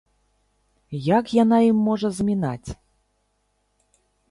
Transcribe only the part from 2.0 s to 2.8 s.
замінаць?